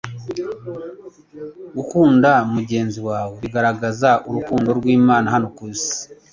[1.75, 5.99] Gukunda mugenzi wawe bigaragaza urukundo rw'Imana hano ku isi.